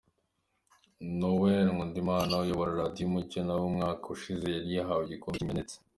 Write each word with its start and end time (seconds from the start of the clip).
Noel 1.19 1.65
Nkundimana 1.73 2.31
uyobora 2.43 2.79
Radio 2.81 3.03
Umucyo 3.09 3.39
nawe 3.43 3.63
umwaka 3.71 4.03
ushize 4.15 4.45
yari 4.55 4.69
yahawe 4.77 5.03
igikombe 5.05 5.37
kimenetse. 5.41 5.75